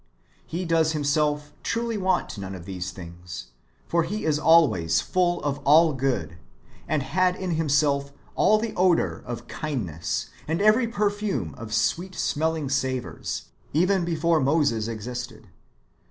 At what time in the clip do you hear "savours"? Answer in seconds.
12.67-13.49